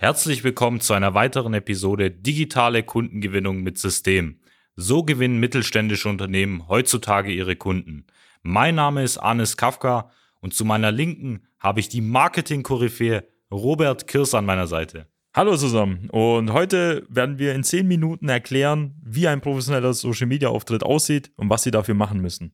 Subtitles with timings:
[0.00, 4.38] Herzlich willkommen zu einer weiteren Episode Digitale Kundengewinnung mit System.
[4.76, 8.06] So gewinnen mittelständische Unternehmen heutzutage ihre Kunden.
[8.42, 14.34] Mein Name ist Anis Kafka und zu meiner Linken habe ich die Marketing-Koryphäe Robert Kirs
[14.34, 15.08] an meiner Seite.
[15.34, 21.32] Hallo zusammen und heute werden wir in 10 Minuten erklären, wie ein professioneller Social-Media-Auftritt aussieht
[21.34, 22.52] und was Sie dafür machen müssen.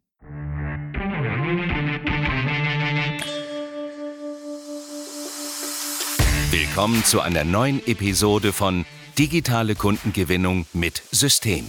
[6.56, 8.86] Willkommen zu einer neuen Episode von
[9.18, 11.66] Digitale Kundengewinnung mit System.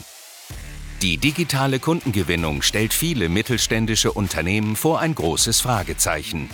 [1.02, 6.52] Die digitale Kundengewinnung stellt viele mittelständische Unternehmen vor ein großes Fragezeichen.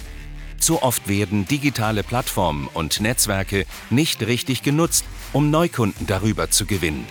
[0.58, 5.04] Zu oft werden digitale Plattformen und Netzwerke nicht richtig genutzt,
[5.34, 7.06] um Neukunden darüber zu gewinnen.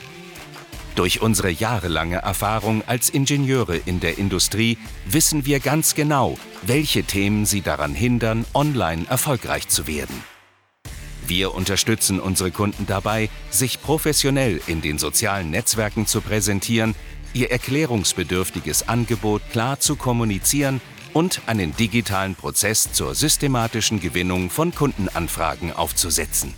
[0.94, 7.44] Durch unsere jahrelange Erfahrung als Ingenieure in der Industrie wissen wir ganz genau, welche Themen
[7.44, 10.24] sie daran hindern, online erfolgreich zu werden.
[11.30, 16.96] Wir unterstützen unsere Kunden dabei, sich professionell in den sozialen Netzwerken zu präsentieren,
[17.32, 20.80] ihr erklärungsbedürftiges Angebot klar zu kommunizieren
[21.12, 26.52] und einen digitalen Prozess zur systematischen Gewinnung von Kundenanfragen aufzusetzen.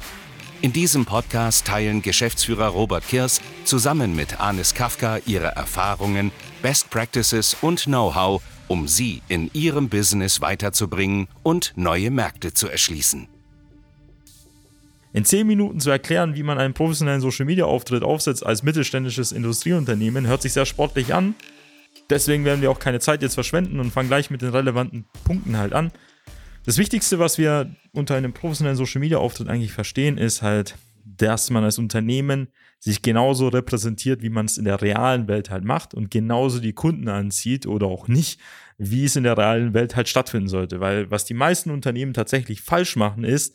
[0.63, 7.59] In diesem Podcast teilen Geschäftsführer Robert Kirs zusammen mit Anis Kafka ihre Erfahrungen, Best Practices
[7.61, 13.29] und Know-how, um sie in ihrem Business weiterzubringen und neue Märkte zu erschließen
[15.13, 19.33] in 10 Minuten zu erklären, wie man einen professionellen Social Media Auftritt aufsetzt als mittelständisches
[19.33, 21.35] Industrieunternehmen, hört sich sehr sportlich an.
[22.09, 25.57] Deswegen werden wir auch keine Zeit jetzt verschwenden und fangen gleich mit den relevanten Punkten
[25.57, 25.93] halt an.
[26.65, 31.51] Das Wichtigste, was wir unter einem professionellen Social Media Auftritt eigentlich verstehen, ist halt, dass
[31.51, 35.95] man als Unternehmen sich genauso repräsentiert, wie man es in der realen Welt halt macht
[35.95, 38.41] und genauso die Kunden anzieht oder auch nicht,
[38.79, 40.81] wie es in der realen Welt halt stattfinden sollte.
[40.81, 43.55] Weil was die meisten Unternehmen tatsächlich falsch machen, ist,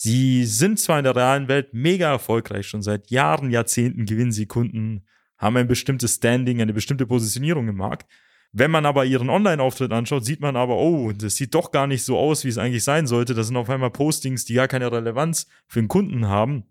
[0.00, 4.46] Sie sind zwar in der realen Welt mega erfolgreich, schon seit Jahren, Jahrzehnten gewinnen sie
[4.46, 5.04] Kunden,
[5.36, 8.08] haben ein bestimmtes Standing, eine bestimmte Positionierung im Markt.
[8.52, 12.04] Wenn man aber ihren Online-Auftritt anschaut, sieht man aber, oh, das sieht doch gar nicht
[12.04, 13.34] so aus, wie es eigentlich sein sollte.
[13.34, 16.68] Das sind auf einmal Postings, die gar keine Relevanz für den Kunden haben.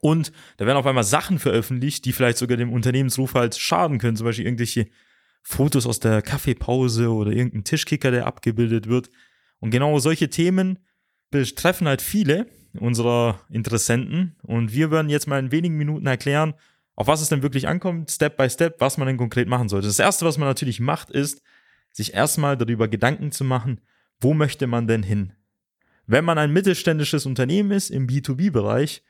[0.00, 4.16] Und da werden auf einmal Sachen veröffentlicht, die vielleicht sogar dem Unternehmensruf halt schaden können.
[4.16, 4.86] Zum Beispiel irgendwelche
[5.42, 9.10] Fotos aus der Kaffeepause oder irgendein Tischkicker, der abgebildet wird.
[9.58, 10.78] Und genau solche Themen
[11.32, 12.46] betreffen halt viele
[12.78, 14.36] unserer Interessenten.
[14.42, 16.54] Und wir werden jetzt mal in wenigen Minuten erklären,
[16.94, 19.86] auf was es denn wirklich ankommt, Step by Step, was man denn konkret machen sollte.
[19.86, 21.42] Das Erste, was man natürlich macht, ist,
[21.92, 23.80] sich erstmal darüber Gedanken zu machen,
[24.20, 25.32] wo möchte man denn hin?
[26.06, 29.02] Wenn man ein mittelständisches Unternehmen ist im B2B-Bereich,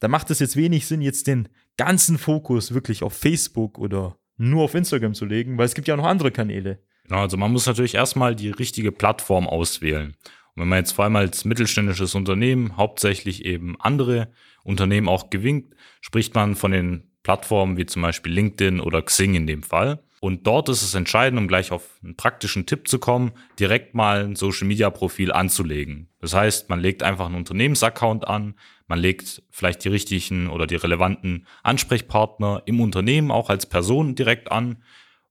[0.00, 4.64] dann macht es jetzt wenig Sinn, jetzt den ganzen Fokus wirklich auf Facebook oder nur
[4.64, 6.78] auf Instagram zu legen, weil es gibt ja noch andere Kanäle.
[7.04, 10.14] Genau, also man muss natürlich erstmal die richtige Plattform auswählen.
[10.58, 14.28] Wenn man jetzt vor allem als mittelständisches Unternehmen hauptsächlich eben andere
[14.64, 19.46] Unternehmen auch gewinnt, spricht man von den Plattformen wie zum Beispiel LinkedIn oder Xing in
[19.46, 20.02] dem Fall.
[20.20, 24.24] Und dort ist es entscheidend, um gleich auf einen praktischen Tipp zu kommen, direkt mal
[24.24, 26.08] ein Social Media Profil anzulegen.
[26.20, 28.54] Das heißt, man legt einfach einen Unternehmensaccount an,
[28.88, 34.50] man legt vielleicht die richtigen oder die relevanten Ansprechpartner im Unternehmen auch als Person direkt
[34.50, 34.82] an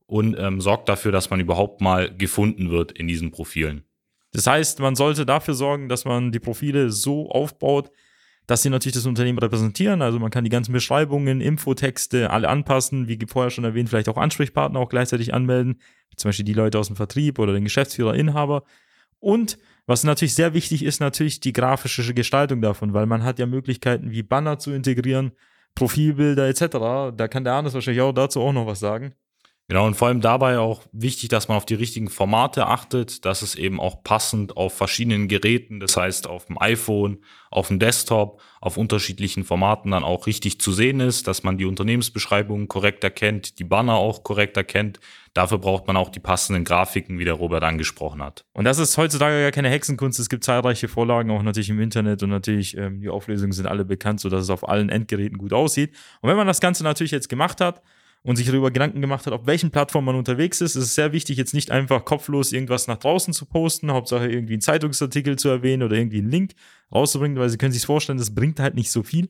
[0.05, 3.83] und ähm, sorgt dafür, dass man überhaupt mal gefunden wird in diesen Profilen.
[4.33, 7.91] Das heißt, man sollte dafür sorgen, dass man die Profile so aufbaut,
[8.47, 10.01] dass sie natürlich das Unternehmen repräsentieren.
[10.01, 14.17] Also man kann die ganzen Beschreibungen, Infotexte alle anpassen, wie vorher schon erwähnt, vielleicht auch
[14.17, 15.81] Ansprechpartner auch gleichzeitig anmelden,
[16.15, 18.63] zum Beispiel die Leute aus dem Vertrieb oder den Geschäftsführer, Inhaber.
[19.19, 23.45] Und was natürlich sehr wichtig ist, natürlich die grafische Gestaltung davon, weil man hat ja
[23.45, 25.31] Möglichkeiten wie Banner zu integrieren,
[25.75, 27.15] Profilbilder etc.
[27.15, 29.13] Da kann der Arnes wahrscheinlich auch dazu auch noch was sagen.
[29.69, 33.41] Genau, und vor allem dabei auch wichtig, dass man auf die richtigen Formate achtet, dass
[33.41, 37.17] es eben auch passend auf verschiedenen Geräten, das heißt auf dem iPhone,
[37.51, 41.65] auf dem Desktop, auf unterschiedlichen Formaten dann auch richtig zu sehen ist, dass man die
[41.65, 45.01] Unternehmensbeschreibung korrekt erkennt, die Banner auch korrekt erkennt.
[45.33, 48.45] Dafür braucht man auch die passenden Grafiken, wie der Robert angesprochen hat.
[48.53, 50.17] Und das ist heutzutage gar keine Hexenkunst.
[50.17, 53.83] Es gibt zahlreiche Vorlagen, auch natürlich im Internet und natürlich ähm, die Auflösungen sind alle
[53.83, 55.93] bekannt, sodass es auf allen Endgeräten gut aussieht.
[56.21, 57.81] Und wenn man das Ganze natürlich jetzt gemacht hat,
[58.27, 60.75] und sich darüber Gedanken gemacht hat, auf welchen Plattformen man unterwegs ist.
[60.75, 64.55] Es ist sehr wichtig, jetzt nicht einfach kopflos irgendwas nach draußen zu posten, Hauptsache irgendwie
[64.55, 66.51] einen Zeitungsartikel zu erwähnen oder irgendwie einen Link
[66.93, 69.29] rauszubringen, weil Sie können sich vorstellen, das bringt halt nicht so viel.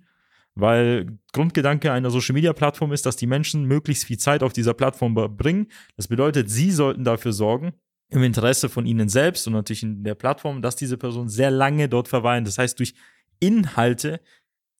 [0.55, 4.73] Weil Grundgedanke einer Social Media Plattform ist, dass die Menschen möglichst viel Zeit auf dieser
[4.73, 5.67] Plattform verbringen.
[5.95, 7.73] Das bedeutet, sie sollten dafür sorgen,
[8.09, 11.87] im Interesse von ihnen selbst und natürlich in der Plattform, dass diese Personen sehr lange
[11.87, 12.45] dort verweilen.
[12.45, 12.95] Das heißt, durch
[13.39, 14.21] Inhalte,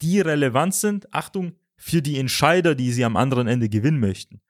[0.01, 4.41] die relevant sind, Achtung, für die Entscheider, die sie am anderen Ende gewinnen möchten.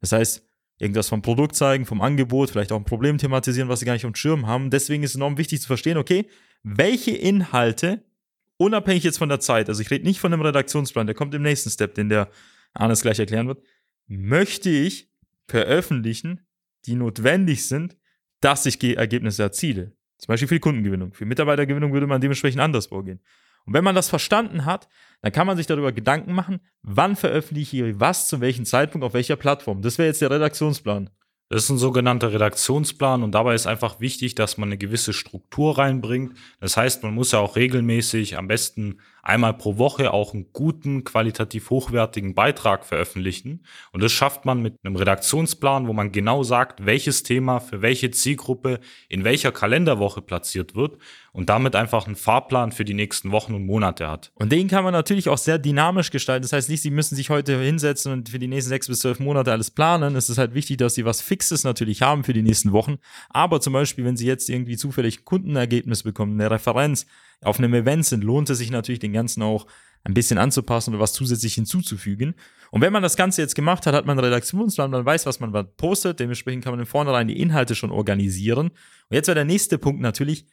[0.00, 0.44] Das heißt,
[0.78, 4.04] irgendwas vom Produkt zeigen, vom Angebot, vielleicht auch ein Problem thematisieren, was sie gar nicht
[4.04, 4.70] auf dem Schirm haben.
[4.70, 6.26] Deswegen ist es enorm wichtig zu verstehen, okay,
[6.64, 8.04] welche Inhalte
[8.56, 11.42] unabhängig jetzt von der Zeit, also ich rede nicht von einem Redaktionsplan, der kommt im
[11.42, 12.30] nächsten Step, den der
[12.74, 13.62] Arnes gleich erklären wird,
[14.06, 15.08] möchte ich
[15.46, 16.46] veröffentlichen,
[16.86, 17.96] die notwendig sind,
[18.40, 19.92] dass ich Ergebnisse erziele.
[20.18, 21.14] Zum Beispiel für die Kundengewinnung.
[21.14, 23.20] Für Mitarbeitergewinnung würde man dementsprechend anders vorgehen.
[23.64, 24.88] Und wenn man das verstanden hat,
[25.20, 29.14] dann kann man sich darüber Gedanken machen, wann veröffentliche ich was, zu welchem Zeitpunkt, auf
[29.14, 29.82] welcher Plattform.
[29.82, 31.10] Das wäre jetzt der Redaktionsplan.
[31.48, 35.76] Das ist ein sogenannter Redaktionsplan und dabei ist einfach wichtig, dass man eine gewisse Struktur
[35.76, 36.36] reinbringt.
[36.60, 41.04] Das heißt, man muss ja auch regelmäßig, am besten einmal pro Woche, auch einen guten,
[41.04, 43.64] qualitativ hochwertigen Beitrag veröffentlichen.
[43.92, 48.10] Und das schafft man mit einem Redaktionsplan, wo man genau sagt, welches Thema für welche
[48.10, 50.98] Zielgruppe in welcher Kalenderwoche platziert wird
[51.32, 54.32] und damit einfach einen Fahrplan für die nächsten Wochen und Monate hat.
[54.34, 56.42] Und den kann man natürlich auch sehr dynamisch gestalten.
[56.42, 59.20] Das heißt nicht, Sie müssen sich heute hinsetzen und für die nächsten sechs bis zwölf
[59.20, 60.16] Monate alles planen.
[60.16, 62.98] Es ist halt wichtig, dass Sie was Fixes natürlich haben für die nächsten Wochen.
[63.30, 67.06] Aber zum Beispiel, wenn Sie jetzt irgendwie zufällig ein Kundenergebnis bekommen, eine Referenz
[67.42, 69.66] auf einem Event sind, lohnt es sich natürlich, den Ganzen auch
[70.04, 72.34] ein bisschen anzupassen oder was zusätzlich hinzuzufügen.
[72.70, 75.40] Und wenn man das Ganze jetzt gemacht hat, hat man einen Redaktionsplan, man weiß, was
[75.40, 78.68] man postet, dementsprechend kann man im Vornherein die Inhalte schon organisieren.
[78.68, 80.46] Und jetzt wäre der nächste Punkt natürlich,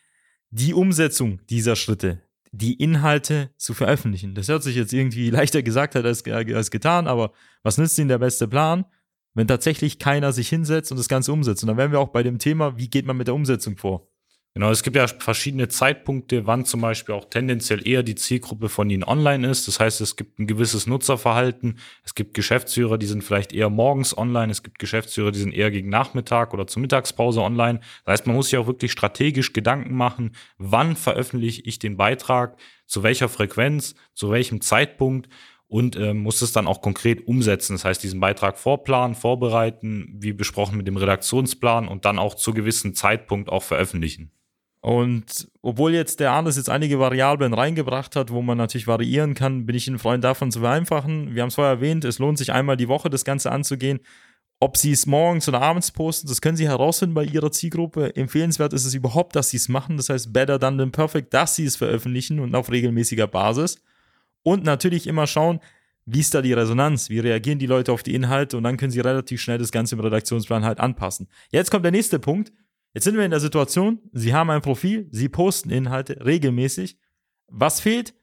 [0.51, 2.21] die Umsetzung dieser Schritte,
[2.51, 4.35] die Inhalte zu veröffentlichen.
[4.35, 7.31] Das hört sich jetzt irgendwie leichter gesagt als, als getan, aber
[7.63, 8.85] was nützt Ihnen der beste Plan,
[9.33, 11.63] wenn tatsächlich keiner sich hinsetzt und das Ganze umsetzt?
[11.63, 14.08] Und dann wären wir auch bei dem Thema, wie geht man mit der Umsetzung vor?
[14.55, 18.89] Genau, es gibt ja verschiedene Zeitpunkte, wann zum Beispiel auch tendenziell eher die Zielgruppe von
[18.89, 19.67] Ihnen online ist.
[19.67, 21.77] Das heißt, es gibt ein gewisses Nutzerverhalten.
[22.03, 24.51] Es gibt Geschäftsführer, die sind vielleicht eher morgens online.
[24.51, 27.79] Es gibt Geschäftsführer, die sind eher gegen Nachmittag oder zur Mittagspause online.
[28.05, 32.57] Das heißt, man muss sich auch wirklich strategisch Gedanken machen, wann veröffentliche ich den Beitrag,
[32.87, 35.29] zu welcher Frequenz, zu welchem Zeitpunkt
[35.67, 37.75] und äh, muss es dann auch konkret umsetzen.
[37.75, 42.53] Das heißt, diesen Beitrag vorplanen, vorbereiten, wie besprochen mit dem Redaktionsplan und dann auch zu
[42.53, 44.31] gewissen Zeitpunkt auch veröffentlichen.
[44.81, 49.65] Und obwohl jetzt der Arnes jetzt einige Variablen reingebracht hat, wo man natürlich variieren kann,
[49.65, 51.35] bin ich ein Freund davon zu vereinfachen.
[51.35, 53.99] Wir haben es vorher erwähnt, es lohnt sich einmal die Woche das Ganze anzugehen.
[54.61, 58.15] Ob sie es morgens oder abends posten, das können sie herausfinden bei ihrer Zielgruppe.
[58.15, 59.97] Empfehlenswert ist es überhaupt, dass sie es machen.
[59.97, 63.81] Das heißt, better than than perfect, dass sie es veröffentlichen und auf regelmäßiger Basis.
[64.43, 65.59] Und natürlich immer schauen,
[66.05, 67.09] wie ist da die Resonanz?
[67.09, 68.57] Wie reagieren die Leute auf die Inhalte?
[68.57, 71.27] Und dann können sie relativ schnell das Ganze im Redaktionsplan halt anpassen.
[71.51, 72.51] Jetzt kommt der nächste Punkt.
[72.93, 76.97] Jetzt sind wir in der Situation, Sie haben ein Profil, Sie posten Inhalte regelmäßig.
[77.47, 78.13] Was fehlt?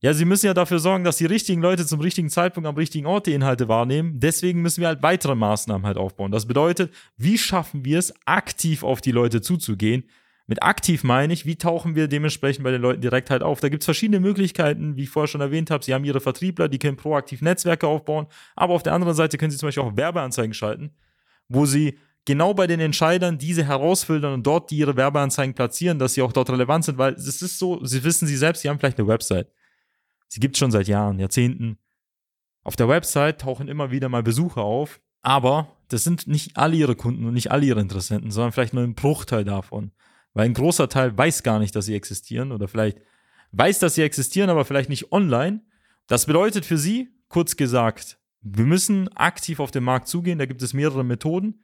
[0.00, 3.06] Ja, Sie müssen ja dafür sorgen, dass die richtigen Leute zum richtigen Zeitpunkt am richtigen
[3.06, 4.20] Ort die Inhalte wahrnehmen.
[4.20, 6.30] Deswegen müssen wir halt weitere Maßnahmen halt aufbauen.
[6.30, 10.04] Das bedeutet, wie schaffen wir es, aktiv auf die Leute zuzugehen?
[10.46, 13.60] Mit aktiv meine ich, wie tauchen wir dementsprechend bei den Leuten direkt halt auf?
[13.60, 15.82] Da gibt es verschiedene Möglichkeiten, wie ich vorher schon erwähnt habe.
[15.82, 18.26] Sie haben ihre Vertriebler, die können proaktiv Netzwerke aufbauen,
[18.56, 20.90] aber auf der anderen Seite können sie zum Beispiel auch Werbeanzeigen schalten,
[21.48, 26.14] wo sie genau bei den Entscheidern diese herausfiltern und dort die ihre Werbeanzeigen platzieren, dass
[26.14, 28.78] sie auch dort relevant sind, weil es ist so, sie wissen sie selbst, sie haben
[28.78, 29.48] vielleicht eine Website.
[30.28, 31.78] Sie gibt es schon seit Jahren, Jahrzehnten.
[32.62, 36.96] Auf der Website tauchen immer wieder mal Besucher auf, aber das sind nicht alle ihre
[36.96, 39.92] Kunden und nicht alle ihre Interessenten, sondern vielleicht nur ein Bruchteil davon.
[40.32, 42.98] Weil ein großer Teil weiß gar nicht, dass sie existieren oder vielleicht
[43.52, 45.62] weiß, dass sie existieren, aber vielleicht nicht online.
[46.06, 50.38] Das bedeutet für sie, kurz gesagt, wir müssen aktiv auf den Markt zugehen.
[50.38, 51.63] Da gibt es mehrere Methoden.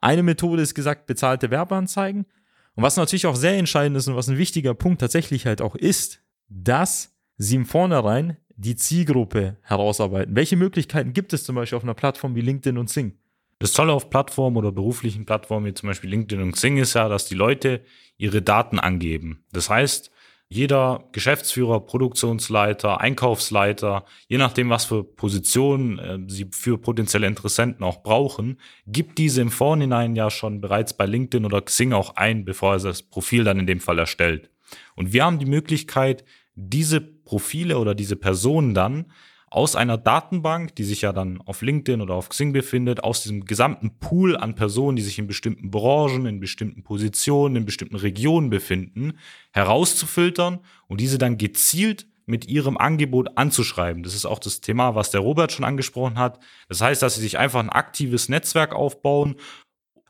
[0.00, 2.26] Eine Methode ist gesagt, bezahlte Werbeanzeigen.
[2.74, 5.74] Und was natürlich auch sehr entscheidend ist und was ein wichtiger Punkt tatsächlich halt auch
[5.74, 10.34] ist, dass sie im Vornherein die Zielgruppe herausarbeiten.
[10.34, 13.18] Welche Möglichkeiten gibt es zum Beispiel auf einer Plattform wie LinkedIn und Sing?
[13.60, 17.08] Das Tolle auf Plattformen oder beruflichen Plattformen wie zum Beispiel LinkedIn und Xing ist ja,
[17.08, 17.82] dass die Leute
[18.16, 19.44] ihre Daten angeben.
[19.52, 20.12] Das heißt,
[20.50, 28.02] jeder Geschäftsführer, Produktionsleiter, Einkaufsleiter, je nachdem, was für Positionen äh, sie für potenzielle Interessenten auch
[28.02, 32.74] brauchen, gibt diese im Vorhinein ja schon bereits bei LinkedIn oder Xing auch ein, bevor
[32.74, 34.50] er das Profil dann in dem Fall erstellt.
[34.96, 36.24] Und wir haben die Möglichkeit,
[36.54, 39.12] diese Profile oder diese Personen dann
[39.50, 43.44] aus einer Datenbank, die sich ja dann auf LinkedIn oder auf Xing befindet, aus diesem
[43.44, 48.50] gesamten Pool an Personen, die sich in bestimmten Branchen, in bestimmten Positionen, in bestimmten Regionen
[48.50, 49.18] befinden,
[49.52, 54.02] herauszufiltern und diese dann gezielt mit ihrem Angebot anzuschreiben.
[54.02, 56.38] Das ist auch das Thema, was der Robert schon angesprochen hat.
[56.68, 59.36] Das heißt, dass sie sich einfach ein aktives Netzwerk aufbauen,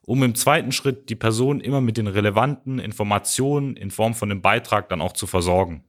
[0.05, 4.43] um im zweiten Schritt die Person immer mit den relevanten Informationen in Form von einem
[4.43, 5.85] Beitrag dann auch zu versorgen.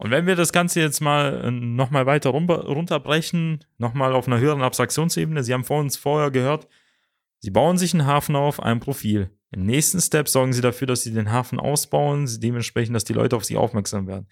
[0.00, 4.62] Und wenn wir das Ganze jetzt mal äh, nochmal weiter runterbrechen, nochmal auf einer höheren
[4.62, 6.68] Abstraktionsebene, Sie haben vor uns vorher gehört,
[7.40, 9.30] Sie bauen sich einen Hafen auf, ein Profil.
[9.50, 13.36] Im nächsten Step sorgen Sie dafür, dass Sie den Hafen ausbauen, dementsprechend, dass die Leute
[13.36, 14.26] auf Sie aufmerksam werden.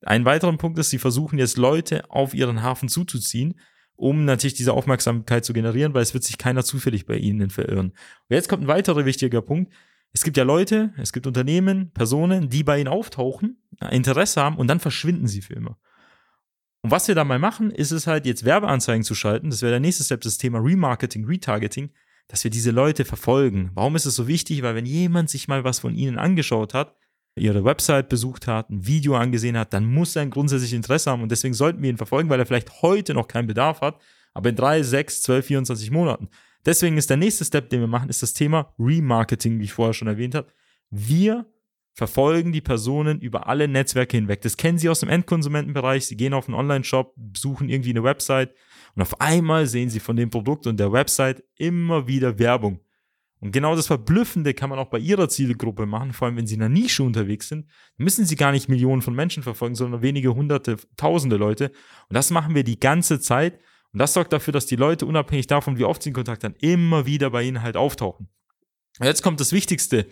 [0.00, 3.60] Ein weiterer Punkt ist, Sie versuchen jetzt Leute auf Ihren Hafen zuzuziehen,
[3.96, 7.90] um natürlich diese Aufmerksamkeit zu generieren, weil es wird sich keiner zufällig bei Ihnen verirren.
[7.90, 9.70] Und jetzt kommt ein weiterer wichtiger Punkt.
[10.12, 13.59] Es gibt ja Leute, es gibt Unternehmen, Personen, die bei ihnen auftauchen,
[13.90, 15.78] Interesse haben und dann verschwinden sie für immer.
[16.82, 19.50] Und was wir da mal machen, ist es halt jetzt Werbeanzeigen zu schalten.
[19.50, 21.90] Das wäre der nächste Step, das Thema Remarketing, Retargeting,
[22.28, 23.70] dass wir diese Leute verfolgen.
[23.74, 24.62] Warum ist es so wichtig?
[24.62, 26.94] Weil wenn jemand sich mal was von ihnen angeschaut hat,
[27.36, 31.22] ihre Website besucht hat, ein Video angesehen hat, dann muss er ein grundsätzliches Interesse haben
[31.22, 34.00] und deswegen sollten wir ihn verfolgen, weil er vielleicht heute noch keinen Bedarf hat,
[34.34, 36.28] aber in drei, sechs, zwölf, 24 Monaten.
[36.66, 39.94] Deswegen ist der nächste Step, den wir machen, ist das Thema Remarketing, wie ich vorher
[39.94, 40.48] schon erwähnt habe.
[40.90, 41.46] Wir
[42.00, 44.40] verfolgen die Personen über alle Netzwerke hinweg.
[44.40, 46.06] Das kennen sie aus dem Endkonsumentenbereich.
[46.06, 48.54] Sie gehen auf einen Online-Shop, besuchen irgendwie eine Website
[48.94, 52.80] und auf einmal sehen sie von dem Produkt und der Website immer wieder Werbung.
[53.40, 56.54] Und genau das Verblüffende kann man auch bei ihrer Zielgruppe machen, vor allem wenn sie
[56.54, 57.68] in einer Nische unterwegs sind.
[57.98, 61.66] müssen sie gar nicht Millionen von Menschen verfolgen, sondern wenige hunderte, tausende Leute.
[62.08, 63.60] Und das machen wir die ganze Zeit.
[63.92, 66.54] Und das sorgt dafür, dass die Leute, unabhängig davon, wie oft sie in Kontakt haben,
[66.60, 68.30] immer wieder bei ihnen halt auftauchen.
[68.98, 70.06] Und jetzt kommt das Wichtigste,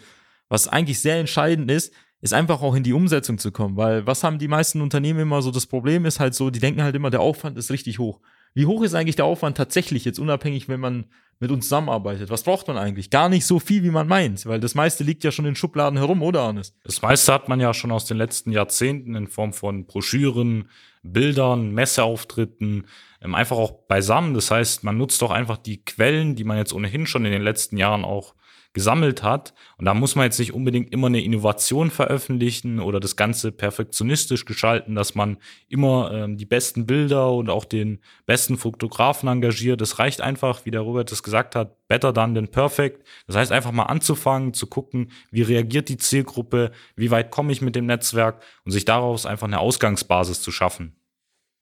[0.49, 3.77] was eigentlich sehr entscheidend ist, ist einfach auch in die Umsetzung zu kommen.
[3.77, 5.51] Weil was haben die meisten Unternehmen immer so?
[5.51, 8.21] Das Problem ist halt so, die denken halt immer, der Aufwand ist richtig hoch.
[8.55, 11.07] Wie hoch ist eigentlich der Aufwand tatsächlich jetzt unabhängig, wenn man
[11.41, 12.31] mit uns zusammenarbeitet?
[12.31, 13.11] Was braucht man eigentlich?
[13.11, 15.99] Gar nicht so viel, wie man meint, weil das meiste liegt ja schon in Schubladen
[15.99, 16.75] herum, oder Arnes?
[16.85, 20.69] Das meiste hat man ja schon aus den letzten Jahrzehnten in Form von Broschüren,
[21.03, 22.87] Bildern, Messeauftritten,
[23.23, 24.35] ähm, einfach auch beisammen.
[24.35, 27.43] Das heißt, man nutzt doch einfach die Quellen, die man jetzt ohnehin schon in den
[27.43, 28.35] letzten Jahren auch
[28.75, 29.55] gesammelt hat.
[29.79, 34.45] Und da muss man jetzt nicht unbedingt immer eine Innovation veröffentlichen oder das Ganze perfektionistisch
[34.45, 39.81] gestalten, dass man immer ähm, die besten Bilder und auch den besten Fotografen engagiert.
[39.81, 43.07] Das reicht einfach, wie der Robert es gesagt hat, better done than perfect.
[43.27, 47.61] Das heißt einfach mal anzufangen, zu gucken, wie reagiert die Zielgruppe, wie weit komme ich
[47.61, 50.97] mit dem Netzwerk und sich daraus einfach eine Ausgangsbasis zu schaffen.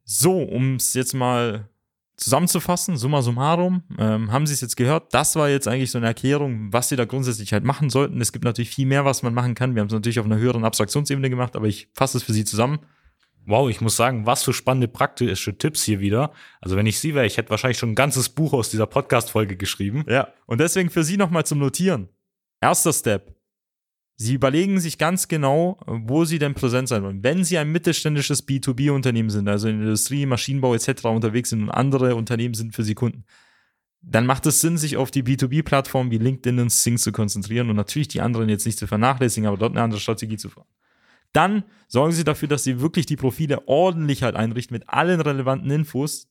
[0.05, 1.69] So, um es jetzt mal
[2.17, 5.13] zusammenzufassen, summa summarum, ähm, haben Sie es jetzt gehört?
[5.13, 8.21] Das war jetzt eigentlich so eine Erklärung, was Sie da grundsätzlich halt machen sollten.
[8.21, 9.75] Es gibt natürlich viel mehr, was man machen kann.
[9.75, 12.45] Wir haben es natürlich auf einer höheren Abstraktionsebene gemacht, aber ich fasse es für Sie
[12.45, 12.79] zusammen.
[13.47, 16.33] Wow, ich muss sagen, was für spannende praktische Tipps hier wieder.
[16.61, 19.57] Also wenn ich Sie wäre, ich hätte wahrscheinlich schon ein ganzes Buch aus dieser Podcast-Folge
[19.57, 20.05] geschrieben.
[20.09, 22.09] Ja, und deswegen für Sie nochmal zum Notieren.
[22.61, 23.37] Erster Step.
[24.19, 27.23] Sie überlegen sich ganz genau, wo Sie denn präsent sein wollen.
[27.23, 31.05] Wenn Sie ein mittelständisches B2B-Unternehmen sind, also in Industrie, Maschinenbau etc.
[31.05, 33.25] unterwegs sind und andere Unternehmen sind für Sie Kunden,
[34.01, 37.77] dann macht es Sinn, sich auf die B2B-Plattformen wie LinkedIn und Sing zu konzentrieren und
[37.77, 40.67] natürlich die anderen jetzt nicht zu vernachlässigen, aber dort eine andere Strategie zu fahren.
[41.33, 45.71] Dann sorgen Sie dafür, dass Sie wirklich die Profile ordentlich halt einrichten mit allen relevanten
[45.71, 46.29] Infos,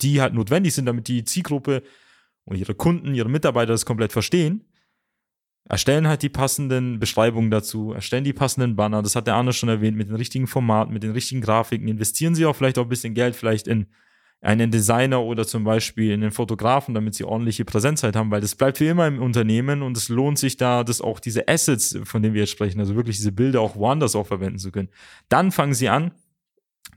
[0.00, 1.82] die halt notwendig sind, damit die Zielgruppe
[2.44, 4.64] und Ihre Kunden, Ihre Mitarbeiter das komplett verstehen.
[5.68, 9.68] Erstellen halt die passenden Beschreibungen dazu, erstellen die passenden Banner, das hat der Arne schon
[9.68, 12.88] erwähnt, mit den richtigen Formaten, mit den richtigen Grafiken, investieren sie auch vielleicht auch ein
[12.88, 13.86] bisschen Geld, vielleicht in
[14.40, 18.54] einen Designer oder zum Beispiel in den Fotografen, damit sie ordentliche Präsenzzeit haben, weil das
[18.54, 22.22] bleibt wie immer im Unternehmen und es lohnt sich da, dass auch diese Assets, von
[22.22, 24.90] denen wir jetzt sprechen, also wirklich diese Bilder auch woanders auch verwenden zu können.
[25.28, 26.12] Dann fangen sie an,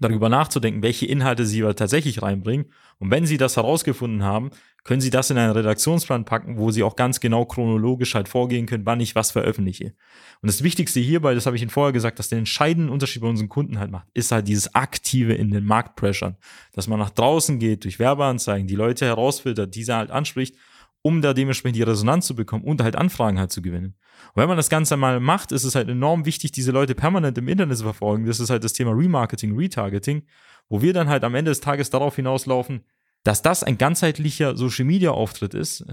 [0.01, 2.67] darüber nachzudenken, welche Inhalte sie tatsächlich reinbringen.
[2.99, 4.51] Und wenn sie das herausgefunden haben,
[4.83, 8.65] können Sie das in einen Redaktionsplan packen, wo Sie auch ganz genau chronologisch halt vorgehen
[8.65, 9.93] können, wann ich was veröffentliche.
[10.41, 13.27] Und das Wichtigste hierbei, das habe ich Ihnen vorher gesagt, dass der entscheidende Unterschied bei
[13.27, 16.35] unseren Kunden halt macht, ist halt dieses Aktive in den Marktpressure.
[16.73, 20.55] Dass man nach draußen geht, durch Werbeanzeigen, die Leute herausfiltert, diese halt anspricht,
[21.01, 23.95] um da dementsprechend die Resonanz zu bekommen und halt Anfragen halt zu gewinnen.
[24.33, 27.37] Und wenn man das Ganze mal macht, ist es halt enorm wichtig, diese Leute permanent
[27.37, 28.25] im Internet zu verfolgen.
[28.25, 30.23] Das ist halt das Thema Remarketing, Retargeting,
[30.69, 32.83] wo wir dann halt am Ende des Tages darauf hinauslaufen,
[33.23, 35.85] dass das ein ganzheitlicher Social Media Auftritt ist,